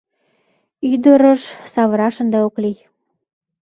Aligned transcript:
Ӱдырыш 0.91 1.41
савыраш 1.73 2.15
ынде 2.23 2.37
ок 2.47 2.55
лий. 2.63 2.77